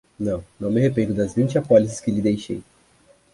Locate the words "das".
1.13-1.35